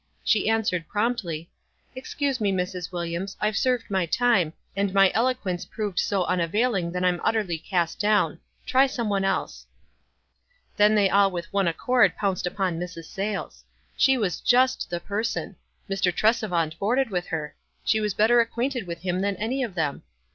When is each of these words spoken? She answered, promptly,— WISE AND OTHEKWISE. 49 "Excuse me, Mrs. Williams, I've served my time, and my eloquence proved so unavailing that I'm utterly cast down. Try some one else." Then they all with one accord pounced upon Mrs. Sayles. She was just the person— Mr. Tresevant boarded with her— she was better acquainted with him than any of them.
She 0.23 0.49
answered, 0.49 0.87
promptly,— 0.87 1.41
WISE 1.43 1.45
AND 1.45 1.45
OTHEKWISE. 1.45 2.13
49 2.39 2.41
"Excuse 2.41 2.41
me, 2.41 2.51
Mrs. 2.51 2.91
Williams, 2.91 3.37
I've 3.39 3.55
served 3.55 3.91
my 3.91 4.07
time, 4.07 4.53
and 4.75 4.95
my 4.95 5.11
eloquence 5.13 5.63
proved 5.65 5.99
so 5.99 6.23
unavailing 6.25 6.91
that 6.93 7.03
I'm 7.05 7.21
utterly 7.23 7.59
cast 7.59 7.99
down. 7.99 8.39
Try 8.65 8.87
some 8.87 9.09
one 9.09 9.23
else." 9.23 9.67
Then 10.75 10.95
they 10.95 11.07
all 11.07 11.29
with 11.29 11.53
one 11.53 11.67
accord 11.67 12.17
pounced 12.17 12.47
upon 12.47 12.79
Mrs. 12.79 13.05
Sayles. 13.11 13.63
She 13.95 14.17
was 14.17 14.41
just 14.41 14.89
the 14.89 14.99
person— 14.99 15.55
Mr. 15.87 16.11
Tresevant 16.11 16.79
boarded 16.79 17.11
with 17.11 17.27
her— 17.27 17.53
she 17.85 17.99
was 18.01 18.15
better 18.15 18.41
acquainted 18.41 18.87
with 18.87 19.01
him 19.01 19.21
than 19.21 19.35
any 19.35 19.61
of 19.61 19.75
them. 19.75 20.01